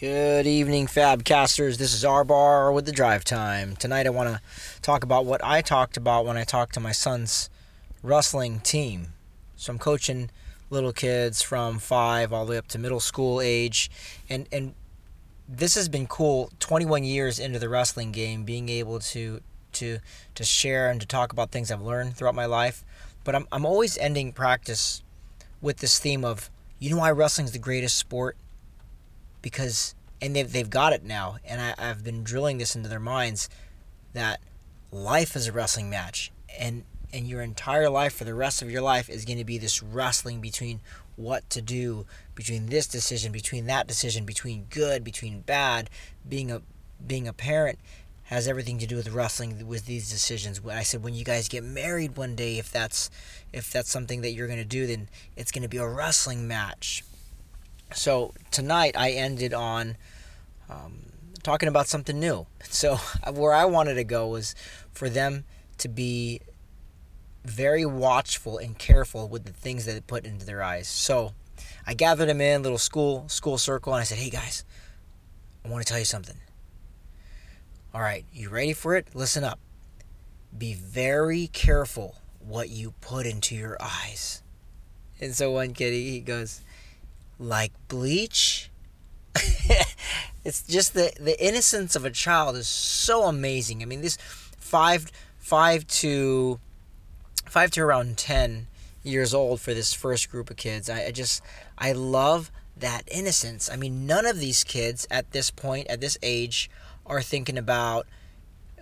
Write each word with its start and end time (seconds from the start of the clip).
Good 0.00 0.46
evening, 0.46 0.86
Fabcasters. 0.86 1.76
This 1.76 1.92
is 1.92 2.04
R 2.04 2.22
Bar 2.22 2.70
with 2.70 2.86
the 2.86 2.92
Drive 2.92 3.24
Time. 3.24 3.74
Tonight, 3.74 4.06
I 4.06 4.10
want 4.10 4.28
to 4.28 4.40
talk 4.80 5.02
about 5.02 5.26
what 5.26 5.42
I 5.42 5.60
talked 5.60 5.96
about 5.96 6.24
when 6.24 6.36
I 6.36 6.44
talked 6.44 6.74
to 6.74 6.80
my 6.80 6.92
son's 6.92 7.50
wrestling 8.00 8.60
team. 8.60 9.14
So 9.56 9.72
I'm 9.72 9.78
coaching 9.80 10.30
little 10.70 10.92
kids 10.92 11.42
from 11.42 11.80
five 11.80 12.32
all 12.32 12.46
the 12.46 12.52
way 12.52 12.58
up 12.58 12.68
to 12.68 12.78
middle 12.78 13.00
school 13.00 13.40
age, 13.40 13.90
and 14.28 14.46
and 14.52 14.76
this 15.48 15.74
has 15.74 15.88
been 15.88 16.06
cool. 16.06 16.52
21 16.60 17.02
years 17.02 17.40
into 17.40 17.58
the 17.58 17.68
wrestling 17.68 18.12
game, 18.12 18.44
being 18.44 18.68
able 18.68 19.00
to 19.00 19.40
to 19.72 19.98
to 20.36 20.44
share 20.44 20.90
and 20.92 21.00
to 21.00 21.08
talk 21.08 21.32
about 21.32 21.50
things 21.50 21.72
I've 21.72 21.82
learned 21.82 22.16
throughout 22.16 22.36
my 22.36 22.46
life. 22.46 22.84
But 23.24 23.34
I'm 23.34 23.48
I'm 23.50 23.66
always 23.66 23.98
ending 23.98 24.30
practice 24.30 25.02
with 25.60 25.78
this 25.78 25.98
theme 25.98 26.24
of 26.24 26.50
you 26.78 26.88
know 26.88 26.98
why 26.98 27.10
wrestling's 27.10 27.50
the 27.50 27.58
greatest 27.58 27.98
sport 27.98 28.36
because 29.42 29.94
and 30.20 30.34
they've, 30.34 30.50
they've 30.50 30.70
got 30.70 30.92
it 30.92 31.04
now 31.04 31.36
and 31.44 31.60
I, 31.60 31.74
i've 31.78 32.02
been 32.02 32.24
drilling 32.24 32.58
this 32.58 32.74
into 32.74 32.88
their 32.88 33.00
minds 33.00 33.48
that 34.12 34.40
life 34.90 35.36
is 35.36 35.46
a 35.46 35.52
wrestling 35.52 35.90
match 35.90 36.32
and 36.58 36.84
and 37.12 37.26
your 37.26 37.40
entire 37.40 37.88
life 37.88 38.14
for 38.14 38.24
the 38.24 38.34
rest 38.34 38.62
of 38.62 38.70
your 38.70 38.82
life 38.82 39.08
is 39.08 39.24
going 39.24 39.38
to 39.38 39.44
be 39.44 39.58
this 39.58 39.82
wrestling 39.82 40.40
between 40.40 40.80
what 41.16 41.48
to 41.50 41.60
do 41.60 42.06
between 42.34 42.66
this 42.66 42.86
decision 42.86 43.32
between 43.32 43.66
that 43.66 43.86
decision 43.86 44.24
between 44.24 44.66
good 44.70 45.02
between 45.02 45.40
bad. 45.40 45.90
Being 46.28 46.50
a 46.50 46.62
being 47.04 47.26
a 47.26 47.32
parent 47.32 47.78
has 48.24 48.46
everything 48.46 48.78
to 48.78 48.86
do 48.86 48.96
with 48.96 49.08
wrestling 49.10 49.66
with 49.66 49.86
these 49.86 50.10
decisions. 50.10 50.60
When 50.60 50.76
i 50.76 50.82
said 50.82 51.02
when 51.02 51.14
you 51.14 51.24
guys 51.24 51.48
get 51.48 51.64
married 51.64 52.16
one 52.16 52.36
day 52.36 52.58
if 52.58 52.70
that's 52.70 53.10
if 53.52 53.72
that's 53.72 53.90
something 53.90 54.20
that 54.20 54.32
you're 54.32 54.46
going 54.46 54.58
to 54.58 54.64
do 54.64 54.86
then 54.86 55.08
it's 55.36 55.50
going 55.50 55.62
to 55.62 55.68
be 55.68 55.78
a 55.78 55.88
wrestling 55.88 56.46
match 56.46 57.04
so 57.92 58.34
tonight 58.50 58.94
I 58.96 59.10
ended 59.12 59.54
on 59.54 59.96
um, 60.68 61.00
talking 61.42 61.68
about 61.68 61.86
something 61.86 62.18
new. 62.18 62.46
So 62.70 62.96
where 63.32 63.54
I 63.54 63.64
wanted 63.64 63.94
to 63.94 64.04
go 64.04 64.28
was 64.28 64.54
for 64.92 65.08
them 65.08 65.44
to 65.78 65.88
be 65.88 66.42
very 67.44 67.86
watchful 67.86 68.58
and 68.58 68.78
careful 68.78 69.26
with 69.26 69.46
the 69.46 69.52
things 69.52 69.86
that 69.86 69.92
they 69.92 70.00
put 70.00 70.26
into 70.26 70.44
their 70.44 70.62
eyes. 70.62 70.86
So 70.86 71.32
I 71.86 71.94
gathered 71.94 72.28
them 72.28 72.40
in 72.40 72.62
little 72.62 72.78
school 72.78 73.26
school 73.28 73.56
circle 73.56 73.94
and 73.94 74.00
I 74.02 74.04
said, 74.04 74.18
"Hey 74.18 74.28
guys, 74.28 74.64
I 75.64 75.68
want 75.68 75.84
to 75.84 75.90
tell 75.90 75.98
you 75.98 76.04
something. 76.04 76.36
All 77.94 78.02
right, 78.02 78.24
you 78.32 78.50
ready 78.50 78.74
for 78.74 78.96
it? 78.96 79.08
Listen 79.14 79.44
up. 79.44 79.58
Be 80.56 80.74
very 80.74 81.46
careful 81.48 82.16
what 82.38 82.68
you 82.68 82.92
put 83.00 83.24
into 83.26 83.54
your 83.56 83.78
eyes." 83.80 84.42
And 85.20 85.34
so 85.34 85.50
one 85.52 85.72
kid 85.72 85.92
he 85.94 86.20
goes, 86.20 86.60
like 87.38 87.72
bleach. 87.88 88.70
it's 90.44 90.62
just 90.62 90.94
the 90.94 91.12
the 91.20 91.42
innocence 91.44 91.94
of 91.94 92.04
a 92.04 92.10
child 92.10 92.56
is 92.56 92.66
so 92.66 93.24
amazing. 93.24 93.82
I 93.82 93.86
mean, 93.86 94.00
this 94.00 94.18
five 94.58 95.10
five 95.38 95.86
to 95.86 96.58
five 97.46 97.70
to 97.72 97.80
around 97.82 98.16
ten 98.18 98.66
years 99.02 99.32
old 99.32 99.60
for 99.60 99.74
this 99.74 99.94
first 99.94 100.30
group 100.30 100.50
of 100.50 100.56
kids. 100.56 100.90
I, 100.90 101.06
I 101.06 101.10
just 101.10 101.42
I 101.76 101.92
love 101.92 102.50
that 102.76 103.02
innocence. 103.10 103.70
I 103.70 103.76
mean, 103.76 104.06
none 104.06 104.26
of 104.26 104.38
these 104.38 104.64
kids 104.64 105.06
at 105.10 105.32
this 105.32 105.50
point, 105.50 105.88
at 105.88 106.00
this 106.00 106.18
age, 106.22 106.70
are 107.06 107.22
thinking 107.22 107.58
about 107.58 108.06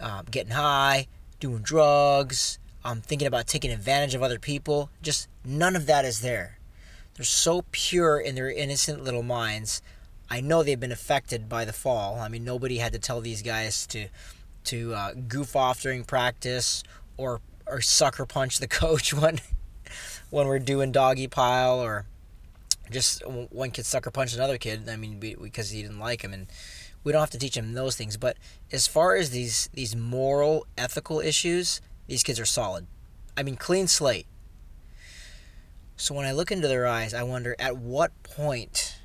um, 0.00 0.26
getting 0.30 0.52
high, 0.52 1.06
doing 1.40 1.58
drugs, 1.58 2.58
um, 2.84 3.00
thinking 3.00 3.26
about 3.26 3.46
taking 3.46 3.70
advantage 3.70 4.14
of 4.14 4.22
other 4.22 4.38
people. 4.38 4.90
Just 5.02 5.28
none 5.44 5.76
of 5.76 5.86
that 5.86 6.04
is 6.04 6.20
there. 6.20 6.55
They're 7.16 7.24
so 7.24 7.64
pure 7.72 8.18
in 8.20 8.34
their 8.34 8.50
innocent 8.50 9.02
little 9.02 9.22
minds. 9.22 9.82
I 10.28 10.40
know 10.40 10.62
they've 10.62 10.78
been 10.78 10.92
affected 10.92 11.48
by 11.48 11.64
the 11.64 11.72
fall. 11.72 12.18
I 12.20 12.28
mean, 12.28 12.44
nobody 12.44 12.78
had 12.78 12.92
to 12.92 12.98
tell 12.98 13.20
these 13.20 13.42
guys 13.42 13.86
to 13.88 14.08
to 14.64 14.94
uh, 14.94 15.12
goof 15.28 15.54
off 15.54 15.80
during 15.80 16.04
practice 16.04 16.82
or 17.16 17.40
or 17.66 17.80
sucker 17.80 18.26
punch 18.26 18.58
the 18.58 18.68
coach 18.82 19.14
when 19.14 19.40
when 20.30 20.46
we're 20.46 20.58
doing 20.58 20.92
doggy 20.92 21.28
pile 21.28 21.80
or 21.80 22.06
just 22.90 23.22
one 23.26 23.70
kid 23.70 23.86
sucker 23.86 24.10
punched 24.10 24.34
another 24.34 24.58
kid. 24.58 24.88
I 24.88 24.96
mean, 24.96 25.18
because 25.18 25.70
he 25.70 25.82
didn't 25.82 25.98
like 25.98 26.22
him, 26.22 26.32
and 26.32 26.46
we 27.02 27.12
don't 27.12 27.20
have 27.20 27.30
to 27.30 27.38
teach 27.38 27.56
him 27.56 27.72
those 27.72 27.96
things. 27.96 28.16
But 28.16 28.36
as 28.72 28.86
far 28.86 29.16
as 29.16 29.30
these 29.30 29.70
these 29.72 29.96
moral, 29.96 30.66
ethical 30.76 31.20
issues, 31.20 31.80
these 32.06 32.22
kids 32.22 32.38
are 32.38 32.46
solid. 32.46 32.86
I 33.36 33.42
mean, 33.42 33.56
clean 33.56 33.86
slate. 33.86 34.26
So 35.96 36.14
when 36.14 36.26
I 36.26 36.32
look 36.32 36.52
into 36.52 36.68
their 36.68 36.86
eyes, 36.86 37.14
I 37.14 37.22
wonder 37.22 37.56
at 37.58 37.78
what 37.78 38.22
point 38.22 38.98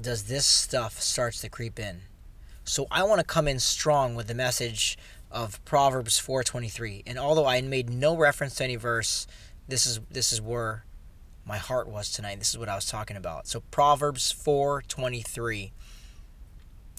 does 0.00 0.24
this 0.24 0.46
stuff 0.46 1.00
starts 1.00 1.40
to 1.42 1.48
creep 1.48 1.78
in. 1.78 2.02
So 2.64 2.86
I 2.90 3.02
want 3.02 3.20
to 3.20 3.26
come 3.26 3.46
in 3.46 3.58
strong 3.60 4.14
with 4.14 4.26
the 4.26 4.34
message 4.34 4.96
of 5.30 5.62
Proverbs 5.64 6.18
4:23. 6.18 7.02
And 7.06 7.18
although 7.18 7.46
I 7.46 7.60
made 7.60 7.90
no 7.90 8.16
reference 8.16 8.54
to 8.56 8.64
any 8.64 8.76
verse, 8.76 9.26
this 9.68 9.86
is 9.86 10.00
this 10.10 10.32
is 10.32 10.40
where 10.40 10.84
my 11.44 11.58
heart 11.58 11.88
was 11.88 12.10
tonight. 12.10 12.38
This 12.38 12.50
is 12.50 12.58
what 12.58 12.70
I 12.70 12.74
was 12.74 12.86
talking 12.86 13.18
about. 13.18 13.46
So 13.46 13.60
Proverbs 13.70 14.32
4:23 14.32 15.72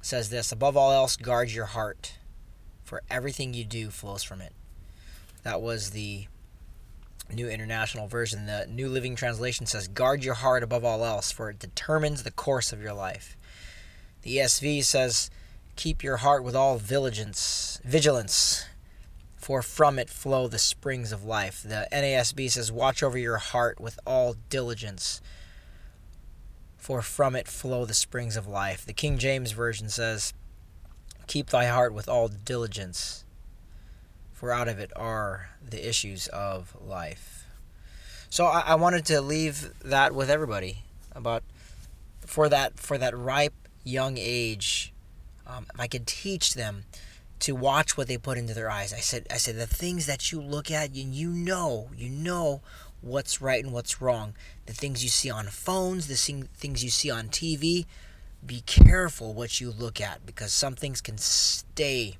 says 0.00 0.30
this, 0.30 0.52
above 0.52 0.76
all 0.76 0.92
else 0.92 1.16
guard 1.16 1.50
your 1.50 1.66
heart, 1.66 2.18
for 2.84 3.02
everything 3.10 3.52
you 3.52 3.64
do 3.64 3.90
flows 3.90 4.22
from 4.22 4.40
it. 4.40 4.52
That 5.42 5.60
was 5.60 5.90
the 5.90 6.28
New 7.34 7.48
International 7.48 8.06
Version. 8.06 8.46
The 8.46 8.66
New 8.68 8.88
Living 8.88 9.16
Translation 9.16 9.66
says, 9.66 9.88
Guard 9.88 10.24
your 10.24 10.34
heart 10.34 10.62
above 10.62 10.84
all 10.84 11.04
else, 11.04 11.30
for 11.30 11.50
it 11.50 11.58
determines 11.58 12.22
the 12.22 12.30
course 12.30 12.72
of 12.72 12.82
your 12.82 12.92
life. 12.92 13.36
The 14.22 14.38
ESV 14.38 14.84
says, 14.84 15.30
Keep 15.76 16.02
your 16.02 16.18
heart 16.18 16.42
with 16.42 16.56
all 16.56 16.78
vigilance, 16.78 17.80
vigilance, 17.84 18.66
for 19.36 19.62
from 19.62 19.98
it 19.98 20.10
flow 20.10 20.48
the 20.48 20.58
springs 20.58 21.12
of 21.12 21.24
life. 21.24 21.62
The 21.62 21.86
NASB 21.92 22.50
says, 22.50 22.72
Watch 22.72 23.02
over 23.02 23.16
your 23.16 23.38
heart 23.38 23.80
with 23.80 23.98
all 24.06 24.34
diligence, 24.48 25.20
for 26.76 27.02
from 27.02 27.36
it 27.36 27.46
flow 27.46 27.84
the 27.84 27.94
springs 27.94 28.36
of 28.36 28.48
life. 28.48 28.84
The 28.84 28.92
King 28.92 29.18
James 29.18 29.52
Version 29.52 29.88
says, 29.88 30.34
Keep 31.26 31.50
thy 31.50 31.66
heart 31.66 31.94
with 31.94 32.08
all 32.08 32.28
diligence 32.28 33.24
for 34.38 34.52
out 34.52 34.68
of 34.68 34.78
it 34.78 34.92
are 34.94 35.50
the 35.68 35.88
issues 35.88 36.28
of 36.28 36.76
life. 36.80 37.44
So 38.30 38.46
I, 38.46 38.60
I 38.60 38.74
wanted 38.76 39.04
to 39.06 39.20
leave 39.20 39.72
that 39.84 40.14
with 40.14 40.30
everybody 40.30 40.84
about 41.10 41.42
for 42.20 42.48
that 42.48 42.78
for 42.78 42.96
that 42.98 43.18
ripe 43.18 43.54
young 43.82 44.16
age. 44.16 44.92
Um, 45.44 45.66
if 45.74 45.80
I 45.80 45.88
could 45.88 46.06
teach 46.06 46.54
them 46.54 46.84
to 47.40 47.56
watch 47.56 47.96
what 47.96 48.06
they 48.06 48.16
put 48.16 48.38
into 48.38 48.54
their 48.54 48.70
eyes, 48.70 48.92
I 48.92 49.00
said 49.00 49.26
I 49.28 49.38
said 49.38 49.56
the 49.56 49.66
things 49.66 50.06
that 50.06 50.30
you 50.30 50.40
look 50.40 50.70
at 50.70 50.90
and 50.90 51.12
you 51.12 51.30
know 51.30 51.88
you 51.96 52.08
know 52.08 52.60
what's 53.00 53.42
right 53.42 53.64
and 53.64 53.72
what's 53.72 54.00
wrong. 54.00 54.34
The 54.66 54.72
things 54.72 55.02
you 55.02 55.10
see 55.10 55.30
on 55.30 55.46
phones, 55.46 56.06
the 56.06 56.14
things 56.14 56.84
you 56.84 56.90
see 56.90 57.10
on 57.10 57.28
TV. 57.28 57.86
Be 58.46 58.60
careful 58.66 59.34
what 59.34 59.60
you 59.60 59.72
look 59.72 60.00
at 60.00 60.24
because 60.24 60.52
some 60.52 60.76
things 60.76 61.00
can 61.00 61.18
stay 61.18 62.18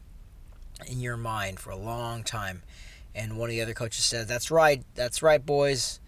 in 0.87 1.00
your 1.00 1.16
mind 1.16 1.61
for 1.61 1.71
a 1.71 1.77
long 1.77 2.22
time. 2.22 2.62
And 3.15 3.37
one 3.37 3.50
of 3.50 3.55
the 3.55 3.62
other 3.62 3.75
coaches 3.75 4.05
said, 4.05 4.28
"That's 4.28 4.50
right, 4.50 4.84
that's 4.94 5.22
right, 5.22 5.44
boys. 5.44 6.00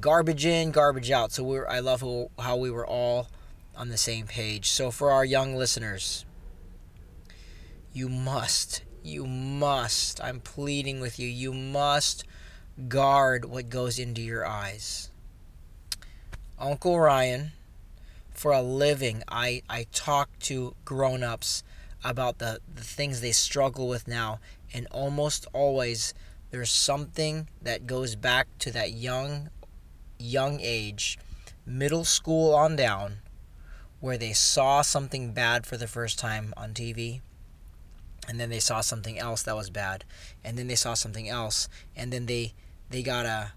Garbage 0.00 0.44
in, 0.44 0.72
garbage 0.72 1.10
out." 1.10 1.32
So 1.32 1.44
we're 1.44 1.66
I 1.66 1.80
love 1.80 2.00
how, 2.00 2.30
how 2.38 2.56
we 2.56 2.70
were 2.70 2.86
all 2.86 3.28
on 3.76 3.88
the 3.88 3.96
same 3.96 4.26
page. 4.26 4.70
So 4.70 4.90
for 4.90 5.10
our 5.10 5.24
young 5.24 5.54
listeners, 5.54 6.24
you 7.92 8.08
must, 8.08 8.82
you 9.02 9.26
must. 9.26 10.20
I'm 10.22 10.40
pleading 10.40 11.00
with 11.00 11.18
you. 11.18 11.28
You 11.28 11.52
must 11.52 12.24
guard 12.88 13.44
what 13.44 13.68
goes 13.68 13.98
into 13.98 14.20
your 14.20 14.46
eyes. 14.46 15.10
Uncle 16.58 16.98
Ryan, 16.98 17.52
for 18.32 18.52
a 18.52 18.62
living, 18.62 19.22
I 19.28 19.62
I 19.68 19.86
talk 19.92 20.38
to 20.40 20.74
grown-ups 20.84 21.62
about 22.10 22.38
the, 22.38 22.60
the 22.74 22.82
things 22.82 23.20
they 23.20 23.32
struggle 23.32 23.88
with 23.88 24.06
now. 24.06 24.40
And 24.72 24.86
almost 24.90 25.46
always 25.52 26.14
there's 26.50 26.70
something 26.70 27.48
that 27.62 27.86
goes 27.86 28.14
back 28.14 28.48
to 28.60 28.70
that 28.72 28.92
young 28.92 29.50
young 30.18 30.60
age, 30.60 31.18
middle 31.66 32.04
school 32.04 32.54
on 32.54 32.76
down, 32.76 33.18
where 34.00 34.16
they 34.16 34.32
saw 34.32 34.82
something 34.82 35.32
bad 35.32 35.66
for 35.66 35.76
the 35.76 35.86
first 35.86 36.18
time 36.18 36.54
on 36.56 36.72
TV, 36.72 37.20
and 38.28 38.40
then 38.40 38.48
they 38.48 38.60
saw 38.60 38.80
something 38.80 39.18
else 39.18 39.42
that 39.42 39.56
was 39.56 39.70
bad, 39.70 40.04
and 40.44 40.56
then 40.56 40.68
they 40.68 40.74
saw 40.74 40.94
something 40.94 41.28
else, 41.28 41.68
and 41.94 42.12
then 42.12 42.26
they 42.26 42.54
they 42.90 43.02
got 43.02 43.26
a 43.26 43.52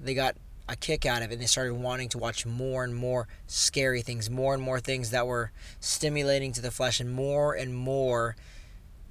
they 0.00 0.14
got 0.14 0.36
a 0.68 0.76
kick 0.76 1.06
out 1.06 1.22
of 1.22 1.30
it 1.30 1.34
and 1.34 1.42
they 1.42 1.46
started 1.46 1.74
wanting 1.74 2.08
to 2.10 2.18
watch 2.18 2.44
more 2.44 2.84
and 2.84 2.94
more 2.94 3.26
scary 3.46 4.02
things, 4.02 4.28
more 4.28 4.54
and 4.54 4.62
more 4.62 4.80
things 4.80 5.10
that 5.10 5.26
were 5.26 5.50
stimulating 5.80 6.52
to 6.52 6.60
the 6.60 6.70
flesh, 6.70 7.00
and 7.00 7.12
more 7.12 7.54
and 7.54 7.74
more 7.74 8.36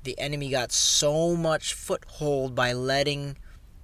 the 0.04 0.18
enemy 0.20 0.50
got 0.50 0.72
so 0.72 1.36
much 1.36 1.74
foothold 1.74 2.56
by 2.56 2.72
letting 2.72 3.38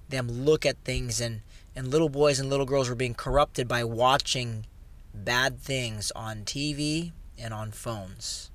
them 0.08 0.28
look 0.28 0.64
at 0.64 0.76
things 0.84 1.20
and 1.20 1.42
and 1.76 1.88
little 1.88 2.08
boys 2.08 2.38
and 2.38 2.48
little 2.48 2.66
girls 2.66 2.88
were 2.88 2.94
being 2.94 3.14
corrupted 3.14 3.66
by 3.66 3.82
watching 3.82 4.64
bad 5.12 5.58
things 5.58 6.12
on 6.14 6.44
TV 6.44 7.12
and 7.38 7.52
on 7.52 7.72
phones. 7.72 8.50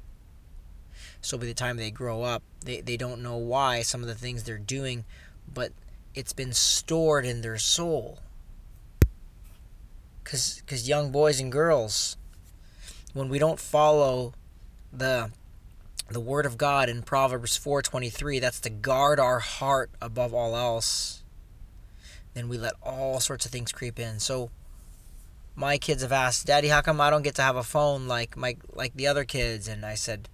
So 1.22 1.38
by 1.38 1.46
the 1.46 1.54
time 1.54 1.78
they 1.78 1.92
grow 1.92 2.24
up, 2.24 2.44
they, 2.64 2.80
they 2.82 2.96
don't 2.96 3.22
know 3.22 3.36
why 3.36 3.82
some 3.82 4.02
of 4.02 4.08
the 4.08 4.16
things 4.16 4.44
they're 4.44 4.58
doing, 4.58 5.04
but 5.54 5.74
it's 6.16 6.34
been 6.34 6.54
stored 6.54 7.26
in 7.26 7.42
their 7.42 7.58
soul. 7.58 8.20
Because 10.30 10.62
cause 10.68 10.88
young 10.88 11.12
boys 11.12 11.40
and 11.40 11.52
girls, 11.52 12.16
when 13.14 13.30
we 13.30 13.40
don't 13.40 13.60
follow 13.60 14.36
the 14.94 15.32
the 16.08 16.20
word 16.20 16.46
of 16.46 16.56
God 16.56 16.88
in 16.88 17.02
Proverbs 17.02 17.58
4:23, 17.58 18.40
that's 18.40 18.60
to 18.60 18.70
guard 18.70 19.20
our 19.20 19.40
heart 19.40 19.90
above 20.00 20.32
all 20.32 20.56
else. 20.56 21.24
Then 22.36 22.48
we 22.48 22.60
let 22.60 22.76
all 22.84 23.20
sorts 23.20 23.48
of 23.48 23.52
things 23.52 23.72
creep 23.72 23.98
in. 23.98 24.20
So 24.20 24.52
my 25.56 25.80
kids 25.80 26.04
have 26.04 26.12
asked, 26.12 26.46
"Daddy, 26.46 26.68
how 26.68 26.82
come 26.82 27.02
I 27.02 27.10
don't 27.10 27.24
get 27.24 27.34
to 27.36 27.42
have 27.42 27.56
a 27.56 27.64
phone 27.64 28.08
like 28.08 28.38
my 28.38 28.56
like 28.72 28.94
the 28.94 29.08
other 29.08 29.26
kids?" 29.26 29.68
And 29.68 29.84
I 29.84 29.96
said, 29.96 30.30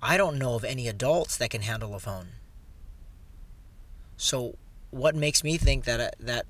"I 0.00 0.16
don't 0.18 0.38
know 0.38 0.54
of 0.54 0.62
any 0.62 0.86
adults 0.86 1.36
that 1.38 1.50
can 1.50 1.62
handle 1.62 1.96
a 1.96 1.98
phone." 1.98 2.34
So 4.16 4.56
what 4.90 5.16
makes 5.16 5.42
me 5.42 5.58
think 5.58 5.84
that 5.86 6.14
that 6.20 6.46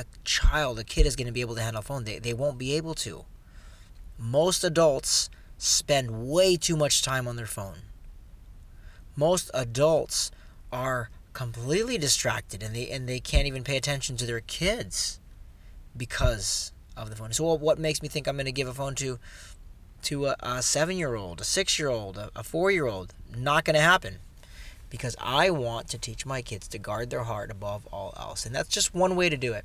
a, 0.00 0.04
child, 0.24 0.78
a 0.78 0.84
kid 0.84 1.06
is 1.06 1.16
going 1.16 1.26
to 1.26 1.32
be 1.32 1.40
able 1.40 1.54
to 1.54 1.62
handle 1.62 1.80
a 1.80 1.82
phone? 1.82 2.04
They 2.04 2.18
they 2.18 2.34
won't 2.34 2.58
be 2.58 2.74
able 2.74 2.94
to. 2.96 3.24
Most 4.18 4.64
adults 4.64 5.30
spend 5.58 6.28
way 6.28 6.56
too 6.56 6.76
much 6.76 7.02
time 7.02 7.26
on 7.26 7.36
their 7.36 7.46
phone. 7.46 7.78
Most 9.16 9.50
adults 9.54 10.30
are 10.72 11.10
completely 11.32 11.98
distracted 11.98 12.62
and 12.62 12.74
they 12.74 12.88
and 12.88 13.08
they 13.08 13.20
can't 13.20 13.46
even 13.46 13.64
pay 13.64 13.76
attention 13.76 14.16
to 14.16 14.26
their 14.26 14.40
kids 14.40 15.20
because 15.96 16.72
of 16.96 17.10
the 17.10 17.16
phone. 17.16 17.32
So 17.32 17.54
what 17.54 17.78
makes 17.78 18.02
me 18.02 18.08
think 18.08 18.26
I'm 18.26 18.36
going 18.36 18.46
to 18.46 18.52
give 18.52 18.68
a 18.68 18.74
phone 18.74 18.94
to 18.96 19.18
to 20.02 20.26
a, 20.26 20.36
a 20.40 20.62
seven 20.62 20.96
year 20.96 21.14
old, 21.14 21.40
a 21.40 21.44
six 21.44 21.78
year 21.78 21.88
old, 21.88 22.16
a, 22.18 22.30
a 22.36 22.42
four 22.42 22.70
year 22.70 22.86
old? 22.86 23.14
Not 23.36 23.64
going 23.64 23.74
to 23.74 23.82
happen 23.82 24.18
because 24.90 25.16
I 25.20 25.50
want 25.50 25.88
to 25.88 25.98
teach 25.98 26.24
my 26.24 26.40
kids 26.40 26.68
to 26.68 26.78
guard 26.78 27.10
their 27.10 27.24
heart 27.24 27.50
above 27.50 27.86
all 27.92 28.14
else, 28.16 28.46
and 28.46 28.54
that's 28.54 28.68
just 28.68 28.94
one 28.94 29.16
way 29.16 29.28
to 29.28 29.36
do 29.36 29.52
it. 29.52 29.64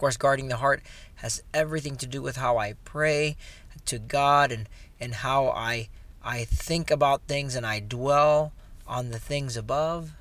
Course, 0.00 0.16
guarding 0.16 0.48
the 0.48 0.56
heart 0.56 0.80
has 1.16 1.42
everything 1.52 1.96
to 1.96 2.06
do 2.06 2.22
with 2.22 2.36
how 2.36 2.56
I 2.56 2.72
pray 2.86 3.36
to 3.84 3.98
God 3.98 4.50
and 4.50 4.66
and 4.98 5.16
how 5.16 5.48
I 5.48 5.90
I 6.24 6.44
think 6.44 6.90
about 6.90 7.20
things 7.28 7.54
and 7.54 7.66
I 7.66 7.80
dwell 7.80 8.54
on 8.86 9.10
the 9.10 9.18
things 9.18 9.58
above. 9.58 10.12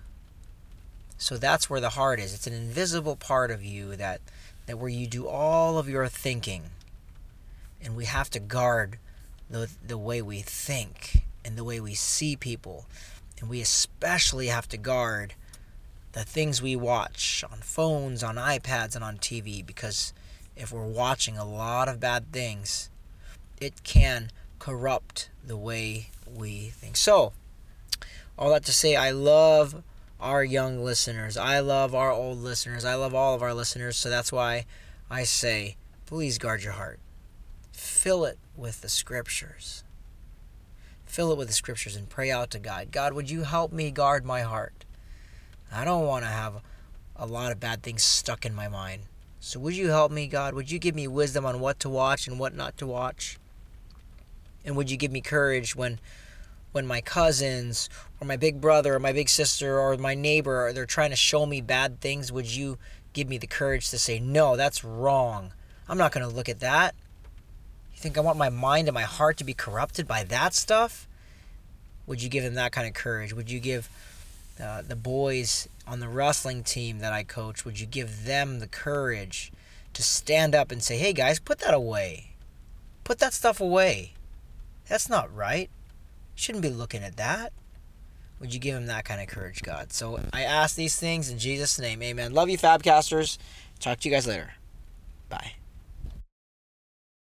So 1.17 1.37
that's 1.37 1.69
where 1.69 1.79
the 1.79 1.91
heart 1.91 2.19
is. 2.19 2.33
It's 2.33 2.45
an 2.45 2.51
invisible 2.51 3.15
part 3.15 3.51
of 3.51 3.63
you 3.63 3.95
that 3.95 4.19
that 4.65 4.77
where 4.77 4.89
you 4.89 5.07
do 5.07 5.29
all 5.29 5.77
of 5.77 5.87
your 5.87 6.09
thinking. 6.09 6.63
And 7.81 7.95
we 7.95 8.03
have 8.03 8.29
to 8.31 8.39
guard 8.41 8.97
the, 9.49 9.69
the 9.81 9.97
way 9.97 10.21
we 10.21 10.41
think 10.41 11.23
and 11.45 11.55
the 11.55 11.63
way 11.63 11.79
we 11.79 11.93
see 11.93 12.35
people. 12.35 12.85
And 13.39 13.49
we 13.49 13.61
especially 13.61 14.47
have 14.47 14.67
to 14.67 14.77
guard 14.77 15.35
the 16.13 16.23
things 16.23 16.61
we 16.61 16.75
watch 16.75 17.43
on 17.51 17.59
phones, 17.59 18.23
on 18.23 18.35
iPads, 18.35 18.95
and 18.95 19.03
on 19.03 19.17
TV 19.17 19.65
because 19.65 20.13
if 20.55 20.71
we're 20.71 20.85
watching 20.85 21.37
a 21.37 21.45
lot 21.45 21.87
of 21.87 21.99
bad 21.99 22.31
things, 22.31 22.89
it 23.61 23.83
can 23.83 24.31
corrupt 24.57 25.29
the 25.45 25.57
way 25.57 26.09
we 26.27 26.69
think. 26.69 26.97
So, 26.97 27.33
all 28.37 28.51
that 28.51 28.65
to 28.65 28.73
say, 28.73 28.95
I 28.95 29.11
love 29.11 29.83
our 30.19 30.43
young 30.43 30.83
listeners. 30.83 31.37
I 31.37 31.59
love 31.59 31.95
our 31.95 32.11
old 32.11 32.39
listeners. 32.39 32.83
I 32.83 32.95
love 32.95 33.15
all 33.15 33.35
of 33.35 33.41
our 33.41 33.53
listeners. 33.53 33.97
So 33.97 34.09
that's 34.09 34.31
why 34.31 34.65
I 35.09 35.23
say, 35.23 35.77
please 36.05 36.37
guard 36.37 36.63
your 36.63 36.73
heart. 36.73 36.99
Fill 37.71 38.25
it 38.25 38.37
with 38.55 38.81
the 38.81 38.89
scriptures. 38.89 39.83
Fill 41.05 41.31
it 41.31 41.37
with 41.37 41.47
the 41.47 41.53
scriptures 41.53 41.95
and 41.95 42.09
pray 42.09 42.29
out 42.29 42.51
to 42.51 42.59
God. 42.59 42.91
God, 42.91 43.13
would 43.13 43.29
you 43.29 43.43
help 43.43 43.71
me 43.71 43.91
guard 43.91 44.25
my 44.25 44.41
heart? 44.41 44.85
I 45.71 45.85
don't 45.85 46.05
want 46.05 46.25
to 46.25 46.29
have 46.29 46.61
a 47.15 47.25
lot 47.25 47.51
of 47.51 47.59
bad 47.59 47.83
things 47.83 48.03
stuck 48.03 48.45
in 48.45 48.53
my 48.53 48.67
mind. 48.67 49.03
So 49.39 49.59
would 49.59 49.75
you 49.75 49.89
help 49.89 50.11
me, 50.11 50.27
God? 50.27 50.53
Would 50.53 50.71
you 50.71 50.79
give 50.79 50.95
me 50.95 51.07
wisdom 51.07 51.45
on 51.45 51.59
what 51.59 51.79
to 51.81 51.89
watch 51.89 52.27
and 52.27 52.39
what 52.39 52.55
not 52.55 52.77
to 52.77 52.87
watch? 52.87 53.37
And 54.65 54.75
would 54.75 54.91
you 54.91 54.97
give 54.97 55.11
me 55.11 55.21
courage 55.21 55.75
when 55.75 55.99
when 56.71 56.85
my 56.85 57.01
cousins 57.01 57.89
or 58.19 58.27
my 58.27 58.37
big 58.37 58.61
brother 58.61 58.95
or 58.95 58.99
my 58.99 59.11
big 59.11 59.29
sister 59.29 59.79
or 59.79 59.97
my 59.97 60.13
neighbor 60.13 60.67
are 60.67 60.73
they're 60.73 60.85
trying 60.85 61.09
to 61.09 61.15
show 61.15 61.45
me 61.45 61.61
bad 61.61 61.99
things 61.99 62.31
would 62.31 62.55
you 62.55 62.77
give 63.13 63.27
me 63.27 63.37
the 63.37 63.47
courage 63.47 63.89
to 63.89 63.97
say 63.97 64.19
no 64.19 64.55
that's 64.55 64.83
wrong 64.83 65.51
i'm 65.87 65.97
not 65.97 66.11
going 66.11 66.27
to 66.27 66.35
look 66.35 66.47
at 66.47 66.59
that 66.59 66.93
you 67.91 67.97
think 67.97 68.17
i 68.17 68.21
want 68.21 68.37
my 68.37 68.49
mind 68.49 68.87
and 68.87 68.93
my 68.93 69.01
heart 69.01 69.37
to 69.37 69.43
be 69.43 69.53
corrupted 69.53 70.07
by 70.07 70.23
that 70.23 70.53
stuff 70.53 71.07
would 72.05 72.21
you 72.21 72.29
give 72.29 72.43
them 72.43 72.53
that 72.53 72.71
kind 72.71 72.87
of 72.87 72.93
courage 72.93 73.33
would 73.33 73.49
you 73.49 73.59
give 73.59 73.89
uh, 74.61 74.81
the 74.81 74.95
boys 74.95 75.67
on 75.87 75.99
the 75.99 76.07
wrestling 76.07 76.63
team 76.63 76.99
that 76.99 77.13
i 77.13 77.23
coach 77.23 77.65
would 77.65 77.79
you 77.79 77.85
give 77.85 78.25
them 78.25 78.59
the 78.59 78.67
courage 78.67 79.51
to 79.93 80.03
stand 80.03 80.53
up 80.53 80.71
and 80.71 80.83
say 80.83 80.97
hey 80.97 81.13
guys 81.13 81.39
put 81.39 81.59
that 81.59 81.73
away 81.73 82.31
put 83.03 83.19
that 83.19 83.33
stuff 83.33 83.59
away 83.59 84.13
that's 84.87 85.09
not 85.09 85.33
right 85.33 85.69
shouldn't 86.39 86.63
be 86.63 86.69
looking 86.69 87.03
at 87.03 87.17
that. 87.17 87.51
Would 88.39 88.53
you 88.53 88.59
give 88.59 88.75
him 88.75 88.85
that 88.85 89.03
kind 89.03 89.21
of 89.21 89.27
courage, 89.27 89.61
God? 89.61 89.91
So 89.91 90.19
I 90.31 90.43
ask 90.43 90.75
these 90.75 90.95
things 90.95 91.29
in 91.29 91.37
Jesus' 91.37 91.77
name. 91.77 92.01
Amen. 92.01 92.33
Love 92.33 92.49
you, 92.49 92.57
Fabcasters. 92.57 93.37
Talk 93.79 93.99
to 93.99 94.09
you 94.09 94.15
guys 94.15 94.25
later. 94.25 94.53
Bye. 95.27 95.53